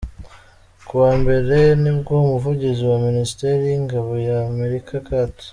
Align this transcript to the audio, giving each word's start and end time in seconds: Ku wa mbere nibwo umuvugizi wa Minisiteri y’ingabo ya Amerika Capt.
Ku 0.85 0.93
wa 1.03 1.11
mbere 1.21 1.55
nibwo 1.81 2.13
umuvugizi 2.25 2.83
wa 2.91 2.97
Minisiteri 3.07 3.61
y’ingabo 3.71 4.11
ya 4.27 4.37
Amerika 4.51 4.93
Capt. 5.07 5.37